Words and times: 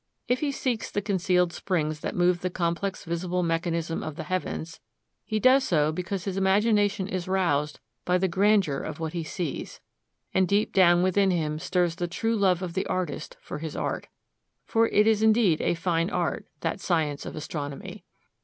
If 0.27 0.39
he 0.39 0.51
seeks 0.51 0.89
the 0.89 0.99
concealed 1.03 1.53
springs 1.53 1.99
that 1.99 2.15
move 2.15 2.39
the 2.41 2.49
complex 2.49 3.03
visible 3.03 3.43
mechanism 3.43 4.01
of 4.01 4.15
the 4.15 4.23
heavens, 4.23 4.79
he 5.25 5.39
does 5.39 5.63
so 5.63 5.91
because 5.91 6.23
his 6.23 6.37
imagination 6.37 7.07
is 7.07 7.27
roused 7.27 7.79
by 8.03 8.17
the 8.17 8.27
grandeur 8.27 8.79
of 8.79 8.99
what 8.99 9.13
he 9.13 9.23
sees; 9.23 9.79
and 10.33 10.47
deep 10.47 10.73
down 10.73 11.03
within 11.03 11.29
him 11.29 11.59
stirs 11.59 11.97
the 11.97 12.07
true 12.07 12.35
love 12.35 12.63
of 12.63 12.73
the 12.73 12.87
artist 12.87 13.37
for 13.41 13.59
his 13.59 13.75
art. 13.75 14.07
For 14.65 14.87
it 14.87 15.05
is 15.05 15.21
indeed 15.21 15.61
a 15.61 15.75
fine 15.75 16.09
art, 16.09 16.47
that 16.61 16.79
science 16.81 17.23
of 17.23 17.35
astronomy. 17.35 18.03